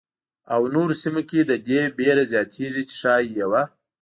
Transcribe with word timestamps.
او 0.53 0.61
نورو 0.73 0.93
سیمو 1.03 1.21
کې 1.29 1.39
د 1.45 1.53
دې 1.67 1.81
وېره 1.97 2.23
زیاتېږي 2.31 2.83
چې 2.89 2.95
ښايي 3.01 3.29
یوه. 3.41 3.63